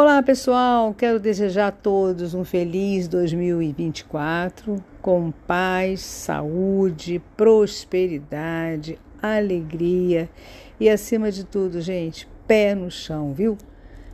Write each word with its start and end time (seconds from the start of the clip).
Olá 0.00 0.22
pessoal, 0.22 0.94
quero 0.94 1.18
desejar 1.18 1.66
a 1.66 1.72
todos 1.72 2.32
um 2.32 2.44
feliz 2.44 3.08
2024 3.08 4.76
com 5.02 5.32
paz, 5.44 6.02
saúde, 6.02 7.20
prosperidade, 7.36 8.96
alegria 9.20 10.30
e 10.78 10.88
acima 10.88 11.32
de 11.32 11.44
tudo, 11.44 11.80
gente, 11.80 12.28
pé 12.46 12.76
no 12.76 12.92
chão, 12.92 13.32
viu? 13.34 13.58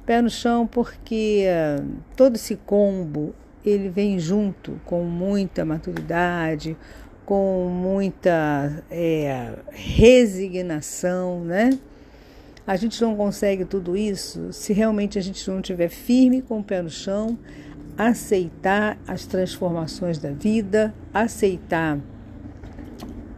Pé 0.06 0.22
no 0.22 0.30
chão 0.30 0.66
porque 0.66 1.44
uh, 1.46 1.86
todo 2.16 2.36
esse 2.36 2.56
combo 2.56 3.34
ele 3.62 3.90
vem 3.90 4.18
junto 4.18 4.80
com 4.86 5.04
muita 5.04 5.66
maturidade, 5.66 6.78
com 7.26 7.68
muita 7.68 8.82
é, 8.90 9.52
resignação, 9.70 11.44
né? 11.44 11.78
A 12.66 12.76
gente 12.76 13.00
não 13.02 13.14
consegue 13.14 13.64
tudo 13.64 13.96
isso 13.96 14.52
se 14.52 14.72
realmente 14.72 15.18
a 15.18 15.22
gente 15.22 15.48
não 15.50 15.60
estiver 15.60 15.88
firme 15.88 16.40
com 16.40 16.60
o 16.60 16.64
pé 16.64 16.80
no 16.80 16.88
chão, 16.88 17.38
aceitar 17.96 18.98
as 19.06 19.26
transformações 19.26 20.18
da 20.18 20.30
vida, 20.30 20.94
aceitar 21.12 21.98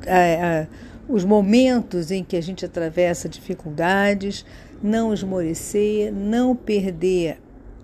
é, 0.07 0.33
é, 0.35 0.69
os 1.09 1.25
momentos 1.25 2.11
em 2.11 2.23
que 2.23 2.37
a 2.37 2.41
gente 2.41 2.65
atravessa 2.65 3.29
dificuldades, 3.29 4.47
não 4.83 5.13
esmorecer, 5.13 6.13
não 6.13 6.55
perder 6.55 7.39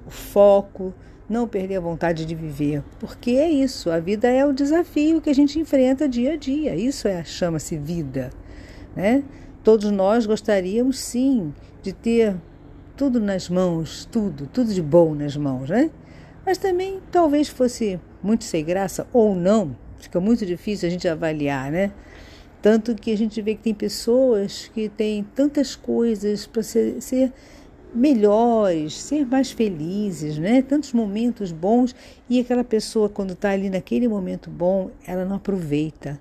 o 0.06 0.10
foco, 0.10 0.95
não 1.29 1.48
perder 1.48 1.77
a 1.77 1.80
vontade 1.80 2.24
de 2.24 2.34
viver, 2.34 2.82
porque 2.98 3.32
é 3.32 3.51
isso, 3.51 3.90
a 3.90 3.98
vida 3.98 4.29
é 4.29 4.45
o 4.45 4.52
desafio 4.52 5.20
que 5.20 5.30
a 5.30 5.34
gente 5.34 5.59
enfrenta 5.59 6.09
dia 6.09 6.34
a 6.34 6.37
dia, 6.37 6.74
isso 6.77 7.09
é 7.09 7.24
chama-se 7.24 7.77
vida, 7.77 8.30
né? 8.95 9.24
Todos 9.65 9.91
nós 9.93 10.27
gostaríamos, 10.27 10.98
sim, 10.98 11.55
de 11.83 11.93
ter 11.93 12.37
tudo 12.97 13.21
nas 13.21 13.48
mãos, 13.48 14.09
tudo, 14.11 14.48
tudo 14.52 14.75
de 14.75 14.83
bom 14.83 15.15
nas 15.15 15.37
mãos, 15.37 15.71
né? 15.71 15.91
Mas 16.45 16.59
também 16.59 17.01
talvez 17.13 17.49
fosse 17.49 18.01
muito 18.21 18.43
sem 18.43 18.65
graça 18.65 19.07
ou 19.13 19.37
não, 19.37 19.77
fica 19.99 20.19
muito 20.19 20.45
difícil 20.45 20.88
a 20.88 20.91
gente 20.91 21.07
avaliar, 21.07 21.71
né? 21.71 21.93
Tanto 22.60 22.95
que 22.96 23.13
a 23.13 23.16
gente 23.16 23.41
vê 23.41 23.54
que 23.54 23.63
tem 23.63 23.74
pessoas 23.74 24.71
que 24.74 24.88
têm 24.88 25.24
tantas 25.35 25.76
coisas 25.76 26.45
para 26.47 26.63
ser, 26.63 27.01
ser 27.01 27.32
melhores, 27.95 29.01
ser 29.01 29.24
mais 29.24 29.52
felizes, 29.52 30.38
né? 30.38 30.63
Tantos 30.63 30.93
momentos 30.93 31.52
bons 31.52 31.95
e 32.29 32.41
aquela 32.41 32.65
pessoa 32.65 33.09
quando 33.09 33.32
está 33.32 33.51
ali 33.51 33.71
naquele 33.71 34.09
momento 34.09 34.51
bom, 34.51 34.91
ela 35.07 35.24
não 35.24 35.37
aproveita 35.37 36.21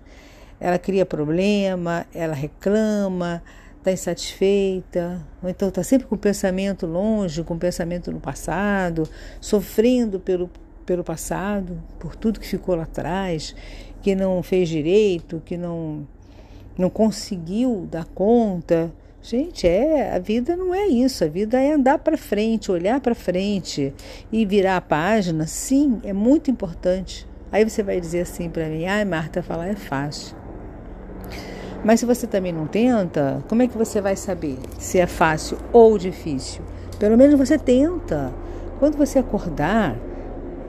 ela 0.62 0.78
cria 0.78 1.08
problema, 1.08 2.06
ela 2.14 2.36
reclama, 2.36 3.42
está 3.80 3.92
insatisfeita, 3.92 5.26
ou 5.42 5.50
então 5.50 5.70
está 5.70 5.82
sempre 5.82 6.06
com 6.06 6.14
o 6.14 6.18
pensamento 6.18 6.86
longe, 6.86 7.44
com 7.44 7.56
o 7.56 7.58
pensamento 7.58 8.12
no 8.12 8.20
passado, 8.20 9.10
sofrendo 9.42 10.20
pelo, 10.20 10.52
pelo 10.86 11.04
passado, 11.04 11.82
por 12.00 12.16
tudo 12.16 12.40
que 12.40 12.48
ficou 12.48 12.76
lá 12.76 12.84
atrás, 12.84 13.56
que 14.04 14.14
não 14.14 14.44
fez 14.44 14.70
direito, 14.70 15.42
que 15.44 15.58
não, 15.58 16.08
não 16.78 16.92
conseguiu 16.92 17.88
dar 17.90 18.06
conta. 18.06 18.94
Gente, 19.20 19.68
é, 19.68 20.14
a 20.14 20.20
vida 20.20 20.56
não 20.56 20.76
é 20.76 20.86
isso, 20.86 21.24
a 21.24 21.28
vida 21.28 21.60
é 21.60 21.74
andar 21.74 21.98
para 21.98 22.18
frente, 22.18 22.72
olhar 22.72 23.00
para 23.00 23.16
frente 23.16 23.92
e 24.32 24.46
virar 24.46 24.78
a 24.78 24.82
página. 24.82 25.48
Sim, 25.48 26.00
é 26.04 26.14
muito 26.14 26.52
importante. 26.52 27.28
Aí 27.52 27.68
você 27.68 27.82
vai 27.82 28.00
dizer 28.00 28.22
assim 28.22 28.50
para 28.50 28.68
mim: 28.68 28.86
"Ai, 28.86 29.06
Marta, 29.06 29.44
falar 29.44 29.68
é 29.68 29.76
fácil". 29.76 30.42
Mas 31.84 32.00
se 32.00 32.06
você 32.06 32.28
também 32.28 32.52
não 32.52 32.68
tenta, 32.68 33.44
como 33.50 33.64
é 33.64 33.68
que 33.68 33.78
você 33.78 34.00
vai 34.00 34.16
saber 34.16 34.58
se 34.78 35.00
é 35.00 35.08
fácil 35.08 35.58
ou 35.74 35.98
difícil? 35.98 36.62
Pelo 37.00 37.18
menos 37.18 37.38
você 37.38 37.58
tenta. 37.58 38.32
Quando 38.80 38.98
você 38.98 39.18
acordar, 39.18 39.96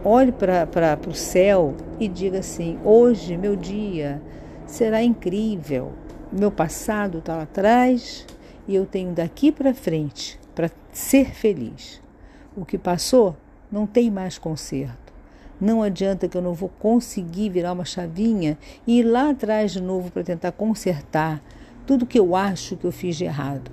olhe 0.03 0.33
para 0.33 0.99
o 1.07 1.15
céu 1.15 1.75
e 2.01 2.09
diga 2.09 2.39
assim: 2.39 2.79
hoje, 2.83 3.37
meu 3.37 3.55
dia, 3.57 4.23
será 4.67 5.03
incrível. 5.03 5.93
Meu 6.33 6.51
passado 6.51 7.19
está 7.19 7.37
lá 7.37 7.43
atrás 7.43 8.27
e 8.67 8.75
eu 8.75 8.87
tenho 8.87 9.13
daqui 9.13 9.53
para 9.53 9.75
frente 9.75 10.41
para 10.55 10.71
ser 10.93 11.35
feliz. 11.35 12.01
O 12.57 12.65
que 12.65 12.79
passou 12.79 13.37
não 13.71 13.87
tem 13.87 14.11
mais 14.11 14.39
conserto. 14.39 15.02
Não 15.63 15.81
adianta 15.81 16.27
que 16.27 16.37
eu 16.37 16.43
não 16.43 16.55
vou 16.55 16.69
conseguir 16.69 17.49
virar 17.49 17.71
uma 17.71 17.85
chavinha 17.85 18.59
e 18.85 18.99
ir 18.99 19.05
lá 19.05 19.31
atrás 19.31 19.71
de 19.71 19.81
novo 19.81 20.11
para 20.11 20.25
tentar 20.25 20.51
consertar 20.51 21.41
tudo 21.87 22.05
que 22.05 22.19
eu 22.19 22.35
acho 22.35 22.77
que 22.77 22.85
eu 22.85 22.91
fiz 22.91 23.17
de 23.17 23.27
errado. 23.27 23.71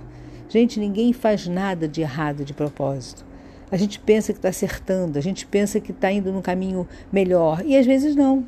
Gente, 0.48 0.78
ninguém 0.78 1.12
faz 1.12 1.48
nada 1.48 1.88
de 1.88 2.00
errado 2.00 2.44
de 2.44 2.54
propósito. 2.54 3.26
A 3.72 3.76
gente 3.76 3.98
pensa 3.98 4.32
que 4.32 4.38
está 4.38 4.50
acertando, 4.50 5.18
a 5.18 5.20
gente 5.20 5.44
pensa 5.44 5.80
que 5.80 5.90
está 5.90 6.12
indo 6.12 6.30
no 6.30 6.40
caminho 6.40 6.86
melhor 7.10 7.60
e 7.66 7.76
às 7.76 7.84
vezes 7.84 8.14
não. 8.14 8.46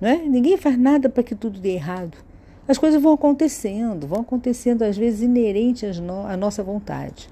não 0.00 0.08
é? 0.08 0.16
Ninguém 0.16 0.56
faz 0.56 0.78
nada 0.78 1.10
para 1.10 1.22
que 1.22 1.34
tudo 1.34 1.60
dê 1.60 1.74
errado. 1.74 2.16
As 2.66 2.78
coisas 2.78 3.02
vão 3.02 3.12
acontecendo, 3.12 4.06
vão 4.06 4.22
acontecendo 4.22 4.84
às 4.84 4.96
vezes 4.96 5.20
inerente 5.20 5.84
à 5.84 6.34
nossa 6.34 6.62
vontade. 6.62 7.28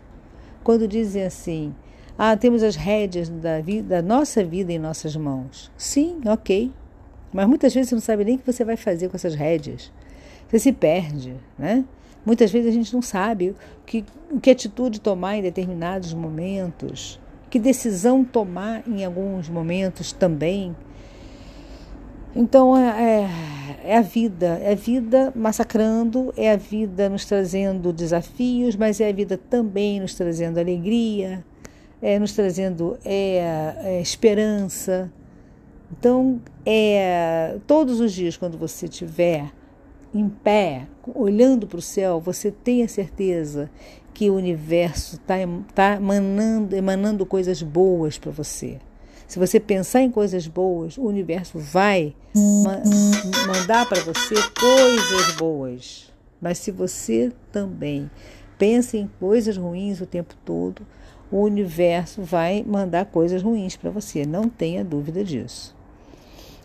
Quando 0.63 0.87
dizem 0.87 1.25
assim, 1.25 1.75
ah, 2.21 2.37
temos 2.37 2.65
as 2.65 2.75
rédeas 2.75 3.29
da, 3.29 3.61
vida, 3.61 4.03
da 4.03 4.03
nossa 4.03 4.43
vida 4.43 4.73
em 4.73 4.79
nossas 4.79 5.15
mãos. 5.15 5.71
Sim, 5.77 6.21
ok. 6.27 6.73
Mas 7.33 7.47
muitas 7.47 7.73
vezes 7.73 7.91
você 7.91 7.95
não 7.95 8.03
sabe 8.03 8.25
nem 8.25 8.35
o 8.35 8.39
que 8.41 8.53
você 8.53 8.65
vai 8.65 8.77
fazer 8.77 9.09
com 9.09 9.15
essas 9.15 9.37
rédeas. 9.37 9.93
Você 10.49 10.59
se 10.59 10.73
perde, 10.73 11.37
né? 11.57 11.85
Muitas 12.27 12.51
vezes 12.51 12.71
a 12.71 12.73
gente 12.73 12.93
não 12.93 13.01
sabe 13.01 13.55
que, 13.87 14.05
que 14.43 14.51
atitude 14.51 15.01
tomar 15.01 15.37
em 15.37 15.43
determinados 15.43 16.13
momentos, 16.13 17.21
que 17.49 17.59
decisão 17.59 18.25
tomar 18.25 18.83
em 18.89 19.05
alguns 19.05 19.49
momentos 19.49 20.11
também. 20.11 20.75
Então 22.35 22.77
é, 22.77 23.29
é, 23.85 23.91
é 23.93 23.97
a 23.97 24.03
vida, 24.03 24.59
é 24.61 24.73
a 24.73 24.75
vida 24.75 25.33
massacrando, 25.37 26.35
é 26.37 26.51
a 26.51 26.57
vida 26.57 27.09
nos 27.09 27.25
trazendo 27.25 27.93
desafios, 27.93 28.75
mas 28.75 29.01
é 29.01 29.09
a 29.09 29.13
vida 29.13 29.39
também 29.39 30.01
nos 30.01 30.15
trazendo 30.15 30.59
alegria, 30.59 31.45
é, 32.01 32.19
nos 32.19 32.33
trazendo 32.33 32.99
é, 33.05 33.75
é, 33.85 34.01
esperança. 34.01 35.13
Então, 35.91 36.41
é, 36.65 37.57
todos 37.67 38.01
os 38.01 38.13
dias, 38.13 38.37
quando 38.37 38.59
você 38.59 38.87
estiver 38.87 39.51
em 40.15 40.29
pé, 40.29 40.87
olhando 41.15 41.67
para 41.67 41.79
o 41.79 41.83
céu, 41.83 42.21
você 42.21 42.51
tenha 42.51 42.89
certeza 42.89 43.71
que 44.15 44.31
o 44.31 44.35
universo 44.35 45.17
está 45.17 45.35
tá 45.75 45.95
emanando, 45.95 46.75
emanando 46.75 47.27
coisas 47.27 47.63
boas 47.63 48.19
para 48.19 48.33
você. 48.33 48.79
Se 49.27 49.39
você 49.39 49.61
pensar 49.61 50.01
em 50.01 50.11
coisas 50.11 50.47
boas, 50.47 50.97
o 50.97 51.03
universo 51.03 51.59
vai 51.59 52.17
ma 52.35 52.83
mandar 53.47 53.87
para 53.87 54.01
você 54.01 54.35
coisas 54.59 55.37
boas. 55.37 56.13
Mas 56.41 56.59
se 56.59 56.71
você 56.71 57.31
também 57.53 58.11
pensa 58.57 58.97
em 58.97 59.09
coisas 59.21 59.57
ruins 59.57 60.01
o 60.01 60.07
tempo 60.07 60.35
todo, 60.45 60.87
o 61.31 61.43
universo 61.43 62.23
vai 62.23 62.65
mandar 62.67 63.07
coisas 63.07 63.43
ruins 63.43 63.77
para 63.77 63.91
você, 63.91 64.25
não 64.25 64.49
tenha 64.49 64.85
dúvida 64.85 65.23
disso. 65.23 65.77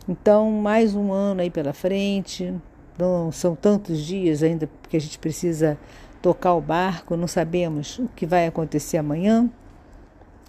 Então, 0.07 0.51
mais 0.51 0.95
um 0.95 1.11
ano 1.11 1.41
aí 1.41 1.49
pela 1.49 1.73
frente, 1.73 2.53
não 2.97 3.31
são 3.31 3.55
tantos 3.55 3.99
dias 3.99 4.43
ainda 4.43 4.67
porque 4.81 4.97
a 4.97 5.01
gente 5.01 5.17
precisa 5.17 5.77
tocar 6.21 6.53
o 6.53 6.61
barco, 6.61 7.17
não 7.17 7.27
sabemos 7.27 7.99
o 7.99 8.07
que 8.15 8.25
vai 8.25 8.47
acontecer 8.47 8.97
amanhã, 8.97 9.49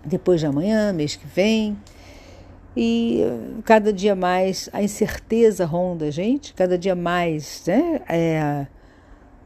depois 0.05 0.41
de 0.41 0.47
amanhã, 0.47 0.93
mês 0.93 1.17
que 1.17 1.27
vem. 1.27 1.77
E 2.77 3.23
cada 3.65 3.93
dia 3.93 4.17
mais 4.17 4.69
a 4.73 4.83
incerteza 4.83 5.65
ronda 5.65 6.07
a 6.07 6.11
gente, 6.11 6.53
cada 6.55 6.77
dia 6.77 6.95
mais 6.95 7.63
né, 7.67 8.01
é, 8.09 8.67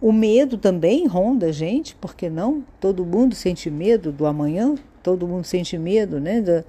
o 0.01 0.13
medo 0.13 0.57
também 0.57 1.07
ronda 1.07 1.47
a 1.47 1.53
gente, 1.53 1.95
porque 1.97 2.31
não? 2.31 2.65
Todo 2.81 3.05
mundo 3.05 3.35
sente 3.35 3.71
medo 3.71 4.13
do 4.13 4.27
amanhã, 4.27 4.75
todo 5.03 5.27
mundo 5.27 5.45
sente 5.45 5.77
medo 5.77 6.21
né, 6.21 6.41
da, 6.41 6.65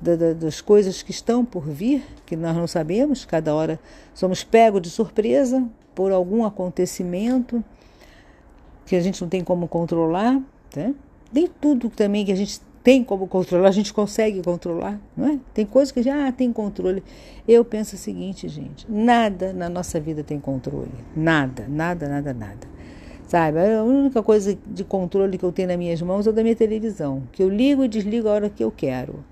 da, 0.00 0.32
das 0.34 0.60
coisas 0.60 1.02
que 1.02 1.10
estão 1.10 1.44
por 1.44 1.62
vir, 1.68 2.02
que 2.26 2.36
nós 2.36 2.56
não 2.56 2.66
sabemos, 2.66 3.24
cada 3.24 3.54
hora 3.54 3.78
somos 4.14 4.42
pegos 4.42 4.82
de 4.82 4.90
surpresa 4.90 5.64
por 5.94 6.10
algum 6.10 6.44
acontecimento 6.44 7.62
que 8.86 8.96
a 8.96 9.00
gente 9.00 9.20
não 9.22 9.28
tem 9.28 9.44
como 9.44 9.68
controlar. 9.68 10.40
Né? 10.74 10.94
Nem 11.32 11.46
tudo 11.46 11.88
também 11.88 12.24
que 12.24 12.32
a 12.32 12.36
gente 12.36 12.60
tem 12.82 13.04
como 13.04 13.28
controlar, 13.28 13.68
a 13.68 13.72
gente 13.72 13.92
consegue 13.94 14.42
controlar, 14.42 15.00
não 15.16 15.28
é? 15.28 15.38
Tem 15.54 15.64
coisas 15.64 15.92
que 15.92 16.02
já 16.02 16.26
ah, 16.26 16.32
tem 16.32 16.52
controle. 16.52 17.02
Eu 17.46 17.64
penso 17.64 17.94
o 17.94 17.98
seguinte, 17.98 18.48
gente: 18.48 18.86
nada 18.90 19.52
na 19.52 19.68
nossa 19.68 20.00
vida 20.00 20.24
tem 20.24 20.40
controle. 20.40 20.90
Nada, 21.14 21.66
nada, 21.68 22.08
nada, 22.08 22.34
nada. 22.34 22.72
Sabe? 23.28 23.58
A 23.60 23.82
única 23.82 24.22
coisa 24.22 24.58
de 24.66 24.84
controle 24.84 25.38
que 25.38 25.44
eu 25.44 25.52
tenho 25.52 25.68
nas 25.68 25.78
minhas 25.78 26.02
mãos 26.02 26.26
é 26.26 26.32
da 26.32 26.42
minha 26.42 26.56
televisão, 26.56 27.22
que 27.32 27.42
eu 27.42 27.48
ligo 27.48 27.84
e 27.84 27.88
desligo 27.88 28.28
a 28.28 28.32
hora 28.32 28.50
que 28.50 28.62
eu 28.62 28.70
quero. 28.70 29.24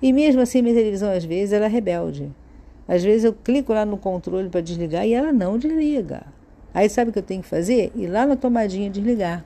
E 0.00 0.12
mesmo 0.12 0.42
assim, 0.42 0.60
minha 0.60 0.74
televisão, 0.74 1.10
às 1.10 1.24
vezes, 1.24 1.52
ela 1.52 1.64
é 1.64 1.68
rebelde. 1.68 2.30
Às 2.86 3.02
vezes 3.02 3.24
eu 3.24 3.32
clico 3.32 3.72
lá 3.72 3.86
no 3.86 3.96
controle 3.96 4.50
para 4.50 4.60
desligar 4.60 5.06
e 5.06 5.14
ela 5.14 5.32
não 5.32 5.56
desliga. 5.56 6.26
Aí 6.74 6.88
sabe 6.88 7.10
o 7.10 7.12
que 7.12 7.18
eu 7.18 7.22
tenho 7.22 7.42
que 7.42 7.48
fazer? 7.48 7.90
Ir 7.94 8.08
lá 8.08 8.26
na 8.26 8.36
tomadinha 8.36 8.90
desligar. 8.90 9.44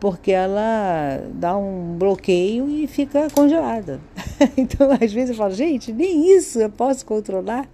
Porque 0.00 0.30
ela 0.30 1.20
dá 1.34 1.56
um 1.56 1.96
bloqueio 1.98 2.68
e 2.68 2.86
fica 2.86 3.28
congelada. 3.30 4.00
então, 4.56 4.90
às 4.92 5.12
vezes 5.12 5.30
eu 5.30 5.36
falo, 5.36 5.52
gente, 5.52 5.92
nem 5.92 6.36
isso 6.36 6.60
eu 6.60 6.70
posso 6.70 7.04
controlar. 7.04 7.68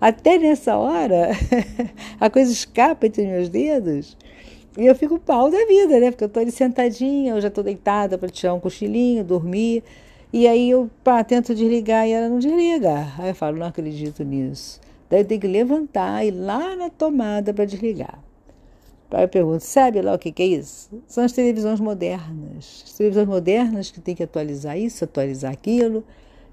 Até 0.00 0.38
nessa 0.38 0.76
hora, 0.76 1.30
a 2.20 2.30
coisa 2.30 2.52
escapa 2.52 3.06
entre 3.06 3.26
meus 3.26 3.48
dedos. 3.48 4.16
E 4.76 4.86
eu 4.86 4.94
fico 4.94 5.18
pau 5.18 5.50
da 5.50 5.66
vida, 5.66 5.98
né? 5.98 6.12
Porque 6.12 6.22
eu 6.22 6.28
tô 6.28 6.38
ali 6.38 6.52
sentadinha, 6.52 7.32
eu 7.32 7.40
já 7.40 7.50
tô 7.50 7.64
deitada 7.64 8.16
para 8.16 8.28
tirar 8.28 8.54
um 8.54 8.60
cochilinho, 8.60 9.24
dormir. 9.24 9.82
E 10.32 10.46
aí 10.46 10.70
eu 10.70 10.88
pá, 11.02 11.24
tento 11.24 11.52
desligar 11.52 12.06
e 12.06 12.12
ela 12.12 12.28
não 12.28 12.38
desliga. 12.38 13.08
Aí 13.18 13.30
eu 13.30 13.34
falo, 13.34 13.56
não 13.56 13.66
acredito 13.66 14.22
nisso. 14.22 14.80
Daí 15.10 15.22
eu 15.22 15.24
tenho 15.24 15.40
que 15.40 15.48
levantar 15.48 16.24
e 16.24 16.28
ir 16.28 16.30
lá 16.30 16.76
na 16.76 16.90
tomada 16.90 17.52
para 17.52 17.64
desligar. 17.64 18.27
Aí 19.10 19.24
eu 19.24 19.28
pergunto, 19.28 19.60
sabe 19.60 20.02
lá 20.02 20.14
o 20.14 20.18
que, 20.18 20.30
que 20.30 20.42
é 20.42 20.46
isso? 20.46 20.90
São 21.06 21.24
as 21.24 21.32
televisões 21.32 21.80
modernas. 21.80 22.84
As 22.86 22.92
televisões 22.92 23.26
modernas 23.26 23.90
que 23.90 24.00
tem 24.00 24.14
que 24.14 24.22
atualizar 24.22 24.78
isso, 24.78 25.04
atualizar 25.04 25.50
aquilo. 25.50 26.04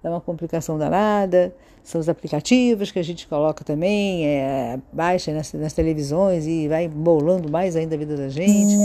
É 0.02 0.10
uma 0.10 0.22
complicação 0.22 0.78
danada. 0.78 1.54
São 1.84 2.00
os 2.00 2.10
aplicativos 2.10 2.92
que 2.92 2.98
a 2.98 3.04
gente 3.04 3.28
coloca 3.28 3.64
também, 3.64 4.26
é, 4.26 4.80
baixa 4.92 5.32
nas, 5.32 5.54
nas 5.54 5.74
televisões 5.74 6.48
e 6.48 6.68
vai 6.68 6.88
bolando 6.88 7.52
mais 7.52 7.76
ainda 7.76 7.94
a 7.94 7.98
vida 7.98 8.18
da 8.18 8.30
gente. 8.30 8.76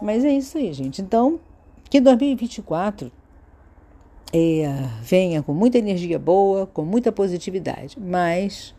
Mas 0.00 0.24
é 0.24 0.30
isso 0.30 0.56
aí, 0.56 0.72
gente. 0.72 1.02
Então, 1.02 1.38
que 1.90 2.00
2024 2.00 3.12
é, 4.32 4.88
venha 5.02 5.42
com 5.42 5.52
muita 5.52 5.78
energia 5.78 6.18
boa, 6.18 6.66
com 6.66 6.82
muita 6.84 7.12
positividade, 7.12 7.98
mas 8.00 8.74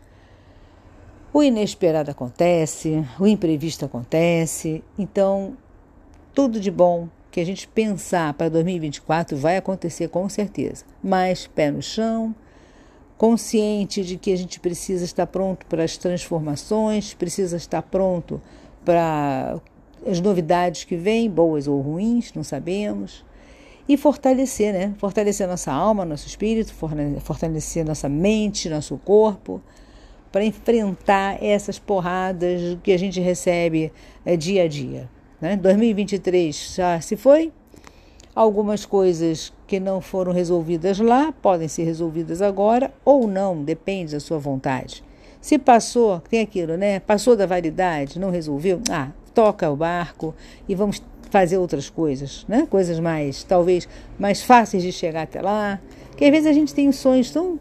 o 1.33 1.43
inesperado 1.43 2.09
acontece, 2.09 3.03
o 3.19 3.27
imprevisto 3.27 3.85
acontece, 3.85 4.83
então 4.97 5.57
tudo 6.33 6.59
de 6.59 6.71
bom 6.71 7.09
que 7.29 7.39
a 7.39 7.45
gente 7.45 7.67
pensar 7.67 8.33
para 8.33 8.49
2024 8.49 9.37
vai 9.37 9.57
acontecer 9.57 10.07
com 10.07 10.27
certeza. 10.29 10.85
Mas 11.03 11.45
pé 11.45 11.69
no 11.69 11.81
chão, 11.81 12.33
consciente 13.17 14.03
de 14.03 14.17
que 14.17 14.31
a 14.31 14.37
gente 14.37 14.59
precisa 14.59 15.03
estar 15.03 15.27
pronto 15.27 15.65
para 15.65 15.83
as 15.83 15.97
transformações, 15.97 17.13
precisa 17.13 17.57
estar 17.57 17.81
pronto 17.81 18.41
para 18.85 19.59
as 20.05 20.21
novidades 20.21 20.83
que 20.83 20.95
vêm, 20.95 21.29
boas 21.29 21.67
ou 21.67 21.81
ruins, 21.81 22.31
não 22.33 22.43
sabemos. 22.43 23.25
E 23.89 23.97
fortalecer, 23.97 24.73
né? 24.73 24.93
Fortalecer 24.97 25.47
nossa 25.47 25.71
alma, 25.71 26.05
nosso 26.05 26.27
espírito, 26.27 26.73
fortalecer 27.21 27.85
nossa 27.85 28.09
mente, 28.09 28.69
nosso 28.69 28.97
corpo 28.97 29.61
para 30.37 30.45
enfrentar 30.45 31.43
essas 31.43 31.79
porradas 31.79 32.77
que 32.83 32.91
a 32.91 32.99
gente 32.99 33.19
recebe 33.19 33.91
é, 34.23 34.37
dia 34.37 34.65
a 34.65 34.67
dia. 34.67 35.09
Né? 35.41 35.57
2023 35.57 36.75
já 36.75 37.01
se 37.01 37.17
foi, 37.17 37.51
algumas 38.35 38.85
coisas 38.85 39.51
que 39.65 39.79
não 39.79 39.99
foram 39.99 40.31
resolvidas 40.31 40.99
lá 40.99 41.31
podem 41.41 41.67
ser 41.67 41.85
resolvidas 41.85 42.39
agora 42.39 42.93
ou 43.03 43.27
não, 43.27 43.63
depende 43.63 44.11
da 44.11 44.19
sua 44.19 44.37
vontade. 44.37 45.03
Se 45.41 45.57
passou, 45.57 46.19
tem 46.19 46.41
aquilo, 46.41 46.77
né? 46.77 46.99
Passou 46.99 47.35
da 47.35 47.47
validade, 47.47 48.19
não 48.19 48.29
resolveu, 48.29 48.79
ah, 48.91 49.09
toca 49.33 49.67
o 49.71 49.75
barco 49.75 50.35
e 50.69 50.75
vamos 50.75 51.01
fazer 51.31 51.57
outras 51.57 51.89
coisas, 51.89 52.45
né? 52.47 52.67
Coisas 52.69 52.99
mais, 52.99 53.43
talvez, 53.43 53.89
mais 54.19 54.43
fáceis 54.43 54.83
de 54.83 54.91
chegar 54.91 55.23
até 55.23 55.41
lá. 55.41 55.79
Que 56.15 56.25
às 56.25 56.31
vezes 56.31 56.47
a 56.47 56.53
gente 56.53 56.75
tem 56.75 56.91
sonhos 56.91 57.31
tão 57.31 57.59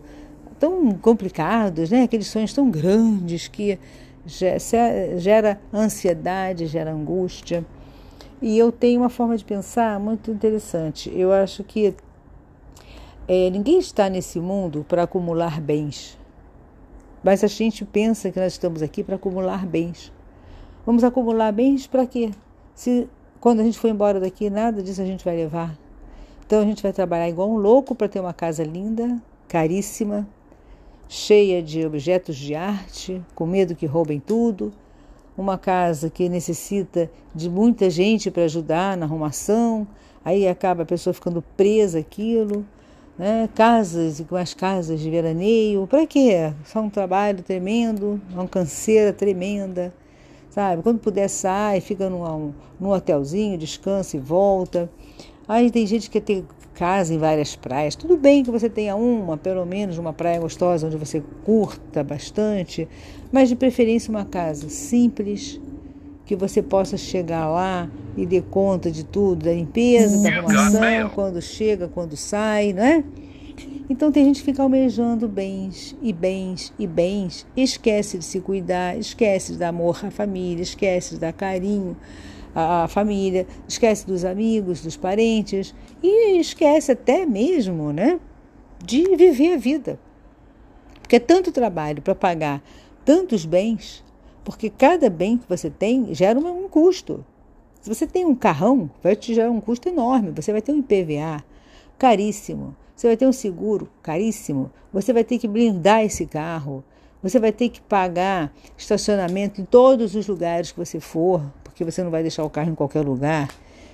tão 0.58 0.93
complicados, 0.93 1.91
né? 1.91 2.03
aqueles 2.03 2.26
sonhos 2.26 2.53
tão 2.53 2.70
grandes 2.70 3.49
que 3.49 3.79
gera 4.26 5.61
ansiedade, 5.73 6.67
gera 6.67 6.93
angústia. 6.93 7.64
E 8.41 8.58
eu 8.58 8.70
tenho 8.70 9.00
uma 9.00 9.08
forma 9.08 9.37
de 9.37 9.44
pensar 9.44 9.99
muito 9.99 10.31
interessante. 10.31 11.11
Eu 11.14 11.32
acho 11.32 11.64
que 11.64 11.94
é, 13.29 13.50
ninguém 13.50 13.79
está 13.79 14.08
nesse 14.08 14.38
mundo 14.41 14.85
para 14.88 15.05
acumular 15.05 15.61
bens. 15.61 16.19
Mas 17.23 17.43
a 17.43 17.47
gente 17.47 17.85
pensa 17.85 18.31
que 18.31 18.38
nós 18.38 18.53
estamos 18.53 18.82
aqui 18.82 19.03
para 19.03 19.17
acumular 19.17 19.67
bens. 19.67 20.12
Vamos 20.85 21.03
acumular 21.03 21.50
bens 21.50 21.87
para 21.87 22.06
quê? 22.06 22.31
Se 22.75 23.08
quando 23.41 23.61
a 23.61 23.64
gente 23.64 23.79
for 23.79 23.88
embora 23.88 24.20
daqui, 24.20 24.49
nada 24.50 24.82
disso 24.82 25.03
a 25.03 25.05
gente 25.05 25.25
vai 25.25 25.35
levar. 25.35 25.76
Então 26.47 26.61
a 26.61 26.64
gente 26.64 26.82
vai 26.82 26.93
trabalhar 26.93 27.29
igual 27.29 27.50
um 27.50 27.56
louco 27.56 27.94
para 27.94 28.08
ter 28.08 28.20
uma 28.20 28.32
casa 28.32 28.62
linda, 28.62 29.20
caríssima, 29.49 30.26
cheia 31.08 31.62
de 31.62 31.85
objetos 31.87 32.37
de 32.37 32.55
arte, 32.55 33.23
com 33.35 33.47
medo 33.47 33.75
que 33.75 33.87
roubem 33.87 34.20
tudo, 34.20 34.73
uma 35.37 35.58
casa 35.58 36.08
que 36.08 36.29
necessita 36.29 37.11
de 37.35 37.49
muita 37.50 37.91
gente 37.91 38.31
para 38.31 38.44
ajudar 38.44 38.97
na 38.97 39.06
arrumação, 39.06 39.87
aí 40.25 40.49
acaba 40.49 40.82
a 40.82 40.87
pessoa 40.87 41.12
ficando 41.12 41.43
presa 41.56 41.99
aquilo, 41.99 42.64
né? 43.19 43.49
casas 43.55 44.19
e 44.19 44.26
mais 44.31 44.55
casas 44.55 45.00
de 45.00 45.11
veraneio, 45.11 45.87
para 45.87 46.06
quê? 46.06 46.53
Só 46.64 46.81
um 46.81 46.91
trabalho 46.91 47.43
tremendo, 47.43 48.20
uma 48.32 48.49
canseira 48.49 49.12
tremenda, 49.12 49.93
sabe? 50.50 50.82
Quando 50.82 50.99
puder 50.99 51.29
sai, 51.29 51.81
fica 51.81 52.08
num, 52.08 52.53
num 52.81 52.91
hotelzinho, 52.91 53.58
descansa 53.58 54.17
e 54.17 54.20
volta. 54.20 54.91
Aí 55.47 55.70
tem 55.70 55.87
gente 55.87 56.11
que 56.11 56.19
quer 56.19 56.25
ter 56.25 56.44
casa 56.76 57.14
em 57.14 57.19
várias 57.19 57.56
praias. 57.56 57.96
Tudo 57.96 58.19
bem 58.19 58.44
que 58.44 58.50
você 58.50 58.69
tenha 58.69 58.94
uma, 58.94 59.38
pelo 59.38 59.64
menos 59.64 59.96
uma 59.96 60.12
praia 60.12 60.38
gostosa 60.38 60.87
onde 60.87 60.96
você 60.99 61.23
curta 61.43 62.05
bastante, 62.05 62.87
mas 63.32 63.49
de 63.49 63.56
preferência 63.56 64.11
uma 64.11 64.26
casa 64.26 64.69
simples, 64.69 65.58
que 66.26 66.37
você 66.37 66.62
possa 66.62 66.99
chegar 66.99 67.49
lá 67.49 67.88
e 68.17 68.26
dê 68.26 68.43
conta 68.43 68.90
de 68.90 69.05
tudo, 69.05 69.46
da 69.46 69.52
limpeza, 69.52 70.23
da 70.23 70.37
arrumação, 70.37 71.11
quando 71.14 71.40
chega, 71.40 71.88
quando 71.88 72.14
sai, 72.14 72.75
não 72.75 72.82
é? 72.82 73.02
Então 73.88 74.12
tem 74.12 74.25
gente 74.25 74.40
que 74.40 74.44
fica 74.44 74.62
almejando 74.62 75.26
bens 75.26 75.96
e 76.02 76.12
bens 76.12 76.75
e 76.79 76.87
bens, 76.87 77.46
esquece 77.56 78.19
de 78.19 78.25
se 78.25 78.40
cuidar, 78.40 78.99
esquece 78.99 79.52
de 79.52 79.58
dar 79.58 79.69
amor 79.69 80.05
à 80.05 80.11
família, 80.11 80.62
esquece 80.62 81.14
de 81.14 81.20
dar 81.20 81.32
carinho 81.32 81.96
a, 82.58 82.88
família, 82.88 83.47
esquece 83.69 84.06
dos 84.06 84.25
amigos, 84.25 84.81
dos 84.81 84.97
parentes 84.97 85.75
e 86.03 86.38
esquece 86.38 86.93
até 86.93 87.26
mesmo, 87.26 87.93
né, 87.93 88.19
de 88.82 89.14
viver 89.14 89.53
a 89.53 89.58
vida. 89.58 90.00
Porque 91.03 91.17
é 91.17 91.20
tanto 91.20 91.53
trabalho 91.53 92.00
para 92.00 92.14
pagar 92.14 92.62
tantos 93.05 93.44
bens, 93.44 94.03
porque 94.43 94.70
cada 94.70 95.11
bem 95.11 95.37
que 95.37 95.47
você 95.47 95.69
tem 95.69 96.14
gera 96.14 96.38
um, 96.38 96.64
um 96.64 96.69
custo. 96.69 97.25
Se 97.82 97.94
você 97.94 98.06
tem 98.06 98.25
um 98.25 98.35
carrão, 98.35 98.91
vai 99.03 99.14
te 99.14 99.35
gerar 99.35 99.50
um 99.50 99.61
custo 99.61 99.88
enorme. 99.88 100.32
Você 100.35 100.50
vai 100.50 100.62
ter 100.62 100.73
um 100.73 100.79
IPVA 100.79 101.44
caríssimo. 101.99 102.75
Você 102.96 103.06
vai 103.06 103.17
ter 103.17 103.27
um 103.27 103.32
seguro 103.32 103.89
caríssimo. 104.03 104.72
Você 104.93 105.13
vai 105.13 105.22
ter 105.22 105.39
que 105.39 105.46
blindar 105.46 106.03
esse 106.03 106.27
carro. 106.27 106.82
Você 107.22 107.39
vai 107.39 107.53
ter 107.53 107.69
que 107.69 107.81
pagar 107.81 108.53
estacionamento 108.77 109.60
em 109.60 109.65
todos 109.65 110.15
os 110.15 110.27
lugares 110.27 110.72
que 110.72 110.79
você 110.79 110.98
for, 110.98 111.43
porque 111.76 111.84
você 111.84 112.02
não 112.02 112.10
vai 112.10 112.22
deixar 112.22 112.42
o 112.42 112.48
carro 112.48 112.70
em 112.70 112.74
qualquer 112.74 113.02
lugar. 113.02 113.50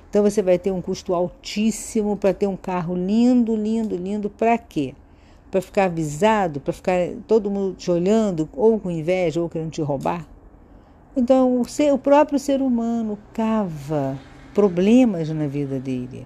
Então 0.09 0.23
você 0.23 0.41
vai 0.41 0.57
ter 0.57 0.71
um 0.71 0.81
custo 0.81 1.15
altíssimo 1.15 2.17
para 2.17 2.33
ter 2.33 2.47
um 2.47 2.57
carro 2.57 2.95
lindo, 2.95 3.57
lindo, 3.57 3.97
lindo. 3.97 4.31
Para 4.31 4.57
quê? 4.57 4.95
Para 5.51 5.61
ficar 5.61 5.87
avisado, 5.87 6.61
para 6.61 6.73
ficar 6.73 6.95
todo 7.27 7.51
mundo 7.51 7.75
te 7.75 7.91
olhando, 7.91 8.49
ou 8.53 8.79
com 8.79 8.89
inveja, 8.89 9.41
ou 9.41 9.49
querendo 9.49 9.73
te 9.73 9.83
roubar. 9.83 10.25
Então 11.17 11.61
o, 11.61 11.65
ser, 11.65 11.93
o 11.93 11.99
próprio 11.99 12.39
ser 12.39 12.63
humano 12.63 13.19
cava 13.35 14.17
problemas 14.55 15.29
na 15.31 15.49
vida 15.49 15.81
dele. 15.81 16.25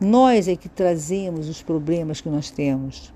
Nós 0.00 0.46
é 0.46 0.54
que 0.54 0.68
trazemos 0.68 1.48
os 1.48 1.60
problemas 1.60 2.20
que 2.20 2.28
nós 2.28 2.52
temos, 2.52 3.12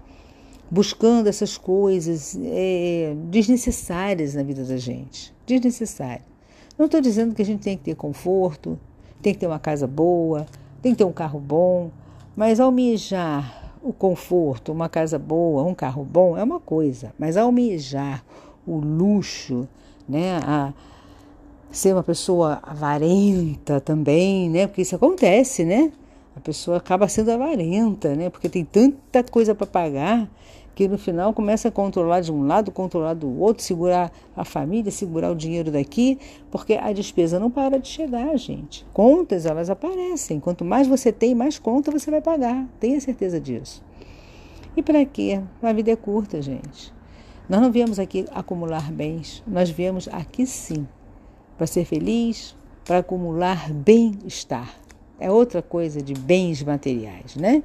buscando 0.68 1.28
essas 1.28 1.56
coisas 1.56 2.36
é, 2.42 3.14
desnecessárias 3.26 4.34
na 4.34 4.42
vida 4.42 4.64
da 4.64 4.78
gente. 4.78 5.32
Desnecessárias. 5.46 6.37
Não 6.78 6.86
estou 6.86 7.00
dizendo 7.00 7.34
que 7.34 7.42
a 7.42 7.44
gente 7.44 7.60
tem 7.60 7.76
que 7.76 7.82
ter 7.82 7.96
conforto, 7.96 8.78
tem 9.20 9.34
que 9.34 9.40
ter 9.40 9.48
uma 9.48 9.58
casa 9.58 9.84
boa, 9.84 10.46
tem 10.80 10.92
que 10.92 10.98
ter 10.98 11.04
um 11.04 11.12
carro 11.12 11.40
bom, 11.40 11.90
mas 12.36 12.60
almejar 12.60 13.72
o 13.82 13.92
conforto, 13.92 14.70
uma 14.70 14.88
casa 14.88 15.18
boa, 15.18 15.64
um 15.64 15.74
carro 15.74 16.04
bom 16.04 16.38
é 16.38 16.44
uma 16.44 16.60
coisa, 16.60 17.12
mas 17.18 17.36
almejar 17.36 18.24
o 18.64 18.76
luxo, 18.76 19.66
né, 20.08 20.38
a 20.44 20.72
ser 21.70 21.94
uma 21.94 22.02
pessoa 22.04 22.60
avarenta 22.62 23.80
também, 23.80 24.48
né, 24.48 24.68
porque 24.68 24.82
isso 24.82 24.94
acontece, 24.94 25.64
né? 25.64 25.90
A 26.36 26.40
pessoa 26.40 26.76
acaba 26.76 27.08
sendo 27.08 27.32
avarenta, 27.32 28.14
né? 28.14 28.30
Porque 28.30 28.48
tem 28.48 28.64
tanta 28.64 29.24
coisa 29.24 29.56
para 29.56 29.66
pagar 29.66 30.30
que 30.78 30.86
no 30.86 30.96
final 30.96 31.34
começa 31.34 31.66
a 31.66 31.72
controlar 31.72 32.20
de 32.20 32.30
um 32.30 32.46
lado, 32.46 32.70
controlar 32.70 33.14
do 33.14 33.40
outro, 33.40 33.64
segurar 33.64 34.12
a 34.36 34.44
família, 34.44 34.92
segurar 34.92 35.28
o 35.28 35.34
dinheiro 35.34 35.72
daqui, 35.72 36.20
porque 36.52 36.74
a 36.74 36.92
despesa 36.92 37.40
não 37.40 37.50
para 37.50 37.80
de 37.80 37.88
chegar, 37.88 38.36
gente. 38.36 38.86
Contas, 38.92 39.44
elas 39.44 39.68
aparecem. 39.70 40.38
Quanto 40.38 40.64
mais 40.64 40.86
você 40.86 41.10
tem, 41.10 41.34
mais 41.34 41.58
conta 41.58 41.90
você 41.90 42.12
vai 42.12 42.20
pagar. 42.20 42.64
Tenha 42.78 43.00
certeza 43.00 43.40
disso. 43.40 43.82
E 44.76 44.80
para 44.80 45.04
quê? 45.04 45.40
A 45.60 45.72
vida 45.72 45.90
é 45.90 45.96
curta, 45.96 46.40
gente. 46.40 46.94
Nós 47.48 47.60
não 47.60 47.72
viemos 47.72 47.98
aqui 47.98 48.24
acumular 48.30 48.92
bens, 48.92 49.42
nós 49.48 49.68
viemos 49.68 50.06
aqui 50.06 50.46
sim 50.46 50.86
para 51.56 51.66
ser 51.66 51.86
feliz, 51.86 52.54
para 52.84 52.98
acumular 52.98 53.68
bem-estar. 53.72 54.76
é 55.18 55.28
outra 55.28 55.60
coisa 55.60 56.00
de 56.00 56.14
bens 56.14 56.62
materiais, 56.62 57.34
né? 57.34 57.64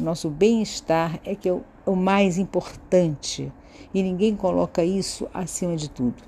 Nosso 0.00 0.30
bem-estar 0.30 1.20
é 1.26 1.34
que 1.34 1.50
é 1.50 1.60
o, 1.86 1.94
mais 1.94 2.38
importante 2.38 3.52
e 3.92 4.02
ninguém 4.02 4.34
coloca 4.34 4.84
isso 4.84 5.28
acima 5.32 5.76
de 5.76 5.88
tudo. 5.88 6.22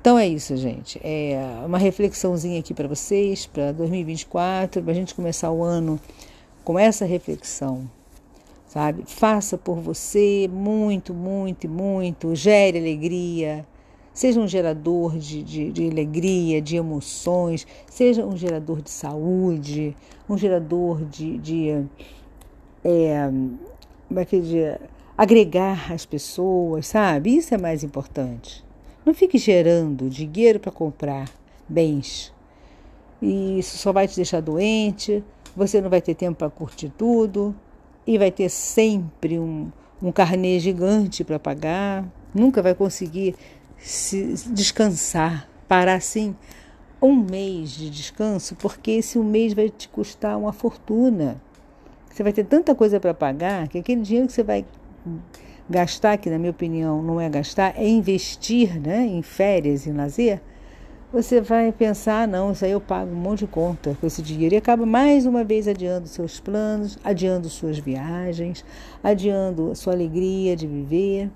Então 0.00 0.18
é 0.18 0.26
isso, 0.26 0.56
gente. 0.56 0.98
É 1.04 1.38
uma 1.66 1.76
reflexãozinha 1.76 2.60
aqui 2.60 2.72
para 2.72 2.88
vocês, 2.88 3.46
para 3.46 3.70
2024, 3.72 4.82
para 4.82 4.92
a 4.92 4.94
gente 4.94 5.14
começar 5.14 5.50
o 5.50 5.62
ano 5.62 6.00
com 6.64 6.78
essa 6.78 7.04
reflexão, 7.04 7.90
sabe? 8.66 9.02
Faça 9.06 9.58
por 9.58 9.76
você 9.76 10.48
muito, 10.50 11.12
muito, 11.12 11.68
muito, 11.68 12.34
gere 12.34 12.78
alegria, 12.78 13.66
seja 14.12 14.40
um 14.40 14.48
gerador 14.48 15.18
de, 15.18 15.42
de, 15.42 15.72
de 15.72 15.88
alegria, 15.88 16.60
de 16.60 16.76
emoções, 16.76 17.66
seja 17.90 18.24
um 18.24 18.36
gerador 18.36 18.82
de 18.82 18.90
saúde, 18.90 19.96
um 20.28 20.36
gerador 20.36 21.04
de, 21.04 21.38
de, 21.38 21.84
é, 22.84 23.30
é 24.14 24.24
de 24.24 24.78
agregar 25.16 25.92
as 25.92 26.06
pessoas, 26.06 26.86
sabe? 26.86 27.36
Isso 27.36 27.54
é 27.54 27.58
mais 27.58 27.84
importante. 27.84 28.64
Não 29.04 29.14
fique 29.14 29.38
gerando 29.38 30.08
dinheiro 30.08 30.58
para 30.58 30.72
comprar 30.72 31.28
bens. 31.68 32.32
E 33.20 33.58
isso 33.58 33.76
só 33.76 33.92
vai 33.92 34.08
te 34.08 34.16
deixar 34.16 34.40
doente, 34.40 35.22
você 35.54 35.80
não 35.80 35.90
vai 35.90 36.00
ter 36.00 36.14
tempo 36.14 36.38
para 36.38 36.50
curtir 36.50 36.90
tudo 36.96 37.54
e 38.06 38.16
vai 38.16 38.30
ter 38.30 38.48
sempre 38.48 39.38
um, 39.38 39.70
um 40.02 40.10
carnê 40.10 40.58
gigante 40.58 41.22
para 41.22 41.38
pagar. 41.38 42.04
Nunca 42.34 42.62
vai 42.62 42.74
conseguir 42.74 43.36
se 43.76 44.34
descansar, 44.52 45.48
parar 45.68 45.94
assim 45.94 46.34
um 47.02 47.16
mês 47.16 47.70
de 47.70 47.90
descanso, 47.90 48.54
porque 48.56 48.92
esse 48.92 49.18
um 49.18 49.24
mês 49.24 49.54
vai 49.54 49.68
te 49.70 49.88
custar 49.88 50.38
uma 50.38 50.52
fortuna. 50.52 51.40
Você 52.10 52.22
vai 52.22 52.32
ter 52.32 52.44
tanta 52.44 52.74
coisa 52.74 52.98
para 53.00 53.14
pagar 53.14 53.68
que 53.68 53.78
aquele 53.78 54.02
dinheiro 54.02 54.26
que 54.26 54.32
você 54.32 54.42
vai 54.42 54.64
gastar, 55.68 56.18
que 56.18 56.28
na 56.28 56.38
minha 56.38 56.50
opinião 56.50 57.00
não 57.00 57.20
é 57.20 57.28
gastar, 57.30 57.74
é 57.76 57.88
investir 57.88 58.80
né, 58.80 59.06
em 59.06 59.22
férias 59.22 59.86
e 59.86 59.92
lazer, 59.92 60.40
você 61.12 61.40
vai 61.40 61.72
pensar, 61.72 62.28
não, 62.28 62.52
isso 62.52 62.64
aí 62.64 62.70
eu 62.70 62.80
pago 62.80 63.10
um 63.12 63.16
monte 63.16 63.40
de 63.40 63.46
conta 63.48 63.96
com 64.00 64.06
esse 64.06 64.22
dinheiro 64.22 64.54
e 64.54 64.58
acaba 64.58 64.86
mais 64.86 65.26
uma 65.26 65.42
vez 65.42 65.66
adiando 65.66 66.06
seus 66.06 66.38
planos, 66.38 66.98
adiando 67.02 67.48
suas 67.48 67.78
viagens, 67.78 68.64
adiando 69.02 69.74
sua 69.74 69.92
alegria 69.92 70.54
de 70.54 70.66
viver, 70.68 71.30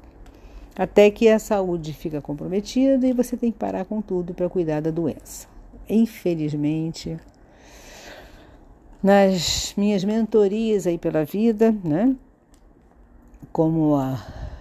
até 0.77 1.11
que 1.11 1.29
a 1.29 1.39
saúde 1.39 1.93
fica 1.93 2.21
comprometida 2.21 3.07
e 3.07 3.13
você 3.13 3.37
tem 3.37 3.51
que 3.51 3.59
parar 3.59 3.85
com 3.85 4.01
tudo 4.01 4.35
para 4.35 4.49
cuidar 4.49 4.81
da 4.81 4.91
doença. 4.91 5.49
Infelizmente, 5.89 7.17
nas 9.05 9.75
minhas 9.77 10.03
mentorias 10.03 10.87
aí 10.87 10.97
pela 10.97 11.27
vida, 11.27 11.71
né? 11.85 12.17
como 13.53 13.97
a 13.97 14.19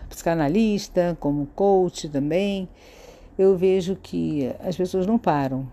psicanalista, 0.10 1.18
como 1.18 1.48
coach 1.56 2.10
também, 2.10 2.68
eu 3.40 3.58
vejo 3.58 3.96
que 3.96 4.54
as 4.60 4.76
pessoas 4.76 5.08
não 5.08 5.18
param 5.18 5.66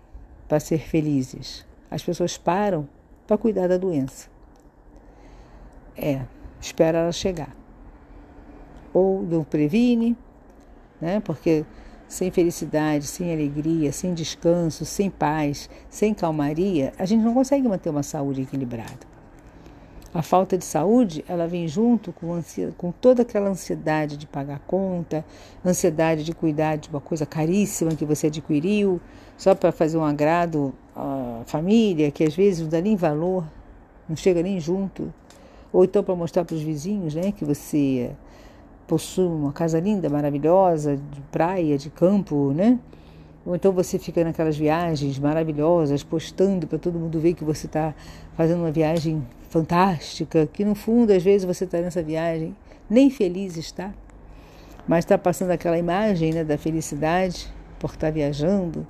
para 0.47 0.57
ser 0.59 0.79
felizes. 0.79 1.65
As 1.89 2.01
pessoas 2.01 2.37
param 2.37 2.87
para 3.27 3.37
cuidar 3.37 3.67
da 3.67 3.77
doença. 3.77 4.29
É, 5.97 6.21
espera 6.61 6.99
ela 6.99 7.11
chegar. 7.11 7.53
Ou 8.93 9.21
não 9.21 9.43
previne, 9.43 10.17
né? 10.99 11.19
Porque 11.19 11.65
sem 12.11 12.29
felicidade, 12.29 13.07
sem 13.07 13.31
alegria, 13.31 13.89
sem 13.93 14.13
descanso, 14.13 14.83
sem 14.83 15.09
paz, 15.09 15.69
sem 15.89 16.13
calmaria, 16.13 16.91
a 16.99 17.05
gente 17.05 17.23
não 17.23 17.33
consegue 17.33 17.65
manter 17.65 17.89
uma 17.89 18.03
saúde 18.03 18.41
equilibrada. 18.41 19.09
A 20.13 20.21
falta 20.21 20.57
de 20.57 20.65
saúde, 20.65 21.23
ela 21.25 21.47
vem 21.47 21.69
junto 21.69 22.11
com, 22.11 22.37
com 22.77 22.91
toda 22.91 23.21
aquela 23.21 23.49
ansiedade 23.49 24.17
de 24.17 24.27
pagar 24.27 24.59
conta, 24.67 25.23
ansiedade 25.65 26.25
de 26.25 26.33
cuidar 26.33 26.75
de 26.75 26.89
uma 26.89 26.99
coisa 26.99 27.25
caríssima 27.25 27.95
que 27.95 28.03
você 28.03 28.27
adquiriu, 28.27 28.99
só 29.37 29.55
para 29.55 29.71
fazer 29.71 29.97
um 29.97 30.03
agrado 30.03 30.73
à 30.93 31.43
família, 31.45 32.11
que 32.11 32.25
às 32.25 32.35
vezes 32.35 32.59
não 32.59 32.67
dá 32.67 32.81
nem 32.81 32.97
valor, 32.97 33.45
não 34.09 34.17
chega 34.17 34.43
nem 34.43 34.59
junto. 34.59 35.13
Ou 35.71 35.85
então 35.85 36.03
para 36.03 36.13
mostrar 36.13 36.43
para 36.43 36.57
os 36.57 36.61
vizinhos 36.61 37.15
né, 37.15 37.31
que 37.31 37.45
você 37.45 38.11
possui 38.91 39.25
uma 39.25 39.53
casa 39.53 39.79
linda, 39.79 40.09
maravilhosa, 40.09 40.97
de 40.97 41.21
praia, 41.31 41.77
de 41.77 41.89
campo, 41.89 42.51
né? 42.51 42.77
Ou 43.45 43.55
então 43.55 43.71
você 43.71 43.97
fica 43.97 44.21
naquelas 44.21 44.57
viagens 44.57 45.17
maravilhosas, 45.17 46.03
postando 46.03 46.67
para 46.67 46.77
todo 46.77 46.99
mundo 46.99 47.17
ver 47.17 47.33
que 47.33 47.45
você 47.45 47.67
está 47.67 47.95
fazendo 48.35 48.59
uma 48.59 48.71
viagem 48.71 49.25
fantástica, 49.49 50.45
que 50.45 50.65
no 50.65 50.75
fundo 50.75 51.13
às 51.13 51.23
vezes 51.23 51.45
você 51.45 51.63
está 51.63 51.79
nessa 51.79 52.03
viagem, 52.03 52.53
nem 52.89 53.09
feliz 53.09 53.55
está, 53.55 53.93
mas 54.85 55.05
está 55.05 55.17
passando 55.17 55.51
aquela 55.51 55.77
imagem 55.77 56.33
né, 56.33 56.43
da 56.43 56.57
felicidade 56.57 57.47
por 57.79 57.91
estar 57.91 58.07
tá 58.07 58.11
viajando. 58.11 58.85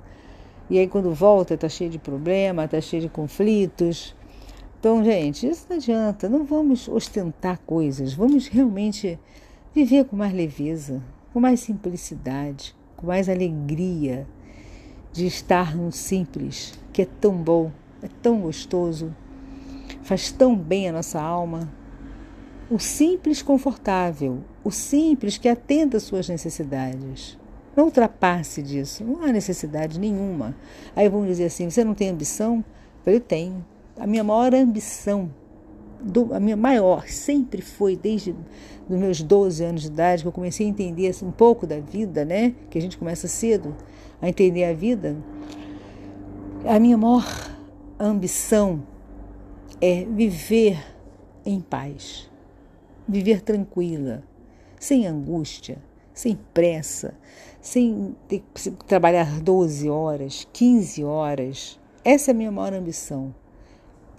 E 0.68 0.80
aí 0.80 0.88
quando 0.88 1.14
volta 1.14 1.54
está 1.54 1.68
cheio 1.68 1.90
de 1.90 2.00
problema, 2.00 2.64
está 2.64 2.80
cheio 2.80 3.02
de 3.02 3.08
conflitos. 3.08 4.16
Então, 4.80 5.04
gente, 5.04 5.48
isso 5.48 5.64
não 5.70 5.76
adianta. 5.76 6.28
Não 6.28 6.44
vamos 6.44 6.88
ostentar 6.88 7.60
coisas. 7.64 8.12
Vamos 8.12 8.48
realmente 8.48 9.16
viver 9.74 10.04
com 10.04 10.16
mais 10.16 10.32
leveza, 10.32 11.02
com 11.32 11.40
mais 11.40 11.60
simplicidade, 11.60 12.74
com 12.96 13.06
mais 13.06 13.28
alegria 13.28 14.26
de 15.12 15.26
estar 15.26 15.76
no 15.76 15.92
simples, 15.92 16.78
que 16.92 17.02
é 17.02 17.06
tão 17.06 17.36
bom, 17.36 17.70
é 18.02 18.08
tão 18.22 18.40
gostoso 18.40 19.14
faz 20.02 20.32
tão 20.32 20.56
bem 20.56 20.88
à 20.88 20.92
nossa 20.92 21.20
alma. 21.20 21.72
O 22.70 22.78
simples 22.78 23.42
confortável, 23.42 24.42
o 24.64 24.70
simples 24.70 25.38
que 25.38 25.48
atenda 25.48 25.96
às 25.96 26.04
suas 26.04 26.28
necessidades. 26.28 27.38
Não 27.76 27.84
ultrapasse 27.84 28.62
disso, 28.62 29.04
não 29.04 29.22
há 29.22 29.32
necessidade 29.32 29.98
nenhuma. 29.98 30.54
Aí 30.94 31.08
vão 31.08 31.26
dizer 31.26 31.46
assim: 31.46 31.68
você 31.70 31.84
não 31.84 31.94
tem 31.94 32.10
ambição? 32.10 32.64
Eu 33.04 33.20
tenho. 33.20 33.64
A 33.98 34.06
minha 34.06 34.24
maior 34.24 34.54
ambição, 34.54 35.30
do, 36.02 36.34
a 36.34 36.40
minha 36.40 36.56
maior, 36.56 37.06
sempre 37.08 37.62
foi 37.62 37.96
desde 37.96 38.34
os 38.88 38.96
meus 38.96 39.22
12 39.22 39.64
anos 39.64 39.82
de 39.82 39.88
idade 39.88 40.22
que 40.22 40.28
eu 40.28 40.32
comecei 40.32 40.66
a 40.66 40.68
entender 40.68 41.08
assim, 41.08 41.26
um 41.26 41.32
pouco 41.32 41.66
da 41.66 41.78
vida, 41.78 42.24
né? 42.24 42.54
Que 42.68 42.78
a 42.78 42.82
gente 42.82 42.98
começa 42.98 43.28
cedo 43.28 43.74
a 44.20 44.28
entender 44.28 44.64
a 44.64 44.72
vida. 44.72 45.16
A 46.64 46.78
minha 46.78 46.96
maior 46.96 47.24
ambição 47.98 48.82
é 49.80 50.04
viver 50.04 50.78
em 51.44 51.60
paz, 51.60 52.30
viver 53.08 53.40
tranquila, 53.40 54.22
sem 54.78 55.06
angústia, 55.06 55.78
sem 56.12 56.38
pressa, 56.52 57.14
sem 57.60 58.14
ter 58.28 58.44
que 58.54 58.70
trabalhar 58.86 59.40
12 59.40 59.88
horas, 59.88 60.46
15 60.52 61.04
horas. 61.04 61.80
Essa 62.04 62.30
é 62.30 62.32
a 62.32 62.36
minha 62.36 62.52
maior 62.52 62.74
ambição, 62.74 63.34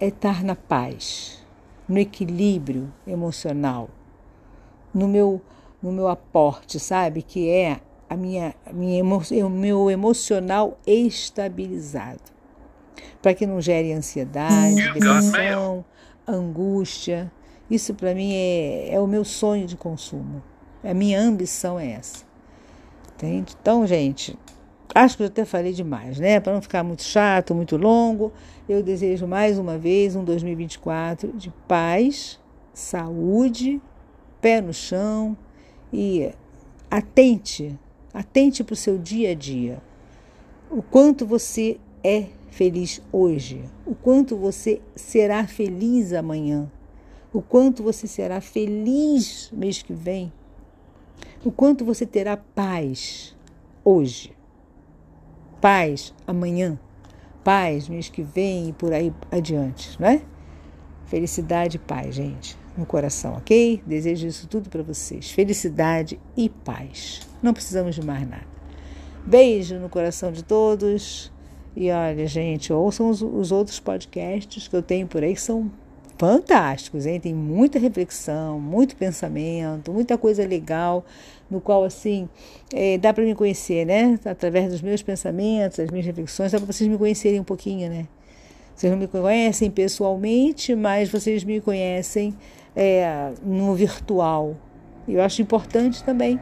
é 0.00 0.08
estar 0.08 0.42
na 0.42 0.56
paz, 0.56 1.43
no 1.88 1.98
equilíbrio 1.98 2.92
emocional, 3.06 3.88
no 4.92 5.08
meu, 5.08 5.40
no 5.82 5.92
meu 5.92 6.08
aporte, 6.08 6.78
sabe? 6.80 7.22
Que 7.22 7.50
é 7.50 7.80
a 8.08 8.16
minha, 8.16 8.54
a 8.66 8.72
minha 8.72 9.00
emo, 9.00 9.20
o 9.44 9.50
meu 9.50 9.90
emocional 9.90 10.78
estabilizado 10.86 12.34
para 13.24 13.32
que 13.32 13.46
não 13.46 13.58
gere 13.58 13.90
ansiedade, 13.90 14.92
depressão, 14.92 15.82
angústia. 16.28 17.32
Isso 17.70 17.94
para 17.94 18.14
mim 18.14 18.34
é, 18.34 18.92
é 18.92 19.00
o 19.00 19.06
meu 19.06 19.24
sonho 19.24 19.66
de 19.66 19.78
consumo. 19.78 20.42
A 20.82 20.92
minha 20.92 21.18
ambição 21.20 21.80
é 21.80 21.92
essa. 21.92 22.24
Entende? 23.14 23.56
Então, 23.58 23.86
gente, 23.86 24.38
acho 24.94 25.16
que 25.16 25.22
eu 25.24 25.26
até 25.26 25.44
falei 25.44 25.72
demais, 25.72 26.18
né? 26.18 26.38
Para 26.38 26.54
não 26.54 26.62
ficar 26.62 26.84
muito 26.84 27.02
chato, 27.02 27.54
muito 27.54 27.76
longo, 27.76 28.32
eu 28.68 28.82
desejo 28.82 29.26
mais 29.26 29.58
uma 29.58 29.76
vez 29.76 30.14
um 30.14 30.24
2024 30.24 31.32
de 31.32 31.50
paz, 31.66 32.38
saúde, 32.72 33.82
pé 34.40 34.60
no 34.60 34.72
chão 34.72 35.36
e 35.92 36.30
atente, 36.90 37.78
atente 38.12 38.62
para 38.62 38.74
o 38.74 38.76
seu 38.76 38.96
dia 38.96 39.32
a 39.32 39.34
dia. 39.34 39.82
O 40.70 40.82
quanto 40.82 41.26
você 41.26 41.78
é 42.02 42.26
feliz 42.50 43.02
hoje, 43.10 43.64
o 43.84 43.94
quanto 43.94 44.36
você 44.36 44.80
será 44.94 45.46
feliz 45.46 46.12
amanhã, 46.12 46.70
o 47.32 47.42
quanto 47.42 47.82
você 47.82 48.06
será 48.06 48.40
feliz 48.40 49.50
mês 49.52 49.82
que 49.82 49.92
vem, 49.92 50.32
o 51.44 51.50
quanto 51.50 51.84
você 51.84 52.06
terá 52.06 52.36
paz 52.36 53.36
hoje, 53.84 54.32
paz 55.64 56.12
amanhã, 56.26 56.78
paz 57.42 57.88
mês 57.88 58.10
que 58.10 58.22
vem 58.22 58.68
e 58.68 58.72
por 58.74 58.92
aí 58.92 59.10
adiante, 59.30 59.98
não 59.98 60.08
é? 60.08 60.20
Felicidade 61.06 61.76
e 61.76 61.78
paz, 61.78 62.14
gente, 62.14 62.54
no 62.76 62.84
coração, 62.84 63.32
ok? 63.36 63.82
Desejo 63.86 64.26
isso 64.26 64.46
tudo 64.46 64.68
para 64.68 64.82
vocês. 64.82 65.30
Felicidade 65.30 66.20
e 66.36 66.50
paz. 66.50 67.26
Não 67.42 67.54
precisamos 67.54 67.94
de 67.94 68.04
mais 68.04 68.28
nada. 68.28 68.46
Beijo 69.24 69.76
no 69.76 69.88
coração 69.88 70.30
de 70.30 70.44
todos 70.44 71.32
E 71.74 71.90
olha, 71.90 72.26
gente, 72.26 72.70
ouçam 72.70 73.08
os, 73.08 73.22
os 73.22 73.50
outros 73.50 73.80
podcasts 73.80 74.68
que 74.68 74.76
eu 74.76 74.82
tenho 74.82 75.06
por 75.06 75.22
aí 75.22 75.32
que 75.32 75.40
são 75.40 75.72
fantásticos, 76.24 77.04
hein? 77.04 77.20
Tem 77.20 77.34
muita 77.34 77.78
reflexão, 77.78 78.58
muito 78.58 78.96
pensamento, 78.96 79.92
muita 79.92 80.16
coisa 80.16 80.46
legal, 80.46 81.04
no 81.50 81.60
qual, 81.60 81.84
assim, 81.84 82.26
é, 82.72 82.96
dá 82.96 83.12
para 83.12 83.22
me 83.24 83.34
conhecer, 83.34 83.84
né? 83.84 84.18
Através 84.24 84.70
dos 84.70 84.80
meus 84.80 85.02
pensamentos, 85.02 85.76
das 85.76 85.90
minhas 85.90 86.06
reflexões, 86.06 86.50
dá 86.50 86.58
para 86.58 86.72
vocês 86.72 86.88
me 86.88 86.96
conhecerem 86.96 87.40
um 87.40 87.44
pouquinho, 87.44 87.90
né? 87.90 88.06
Vocês 88.74 88.90
não 88.90 88.98
me 88.98 89.06
conhecem 89.06 89.70
pessoalmente, 89.70 90.74
mas 90.74 91.10
vocês 91.10 91.44
me 91.44 91.60
conhecem 91.60 92.34
é, 92.74 93.30
no 93.42 93.74
virtual. 93.74 94.56
Eu 95.06 95.20
acho 95.20 95.42
importante 95.42 96.02
também. 96.02 96.40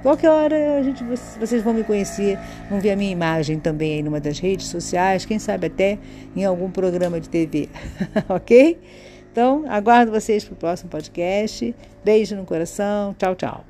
Qualquer 0.00 0.30
hora 0.30 0.78
a 0.78 0.82
gente, 0.82 1.02
vocês 1.40 1.60
vão 1.60 1.74
me 1.74 1.82
conhecer, 1.82 2.38
vão 2.70 2.80
ver 2.80 2.92
a 2.92 2.96
minha 2.96 3.10
imagem 3.10 3.58
também 3.58 3.94
aí 3.94 4.02
numa 4.02 4.20
das 4.20 4.38
redes 4.38 4.68
sociais, 4.68 5.24
quem 5.24 5.40
sabe 5.40 5.66
até 5.66 5.98
em 6.36 6.44
algum 6.44 6.70
programa 6.70 7.20
de 7.20 7.28
TV, 7.28 7.68
ok? 8.30 8.78
Então, 9.38 9.64
aguardo 9.68 10.10
vocês 10.10 10.42
para 10.42 10.54
o 10.54 10.56
próximo 10.56 10.90
podcast. 10.90 11.72
Beijo 12.04 12.34
no 12.34 12.44
coração. 12.44 13.14
Tchau, 13.16 13.36
tchau. 13.36 13.68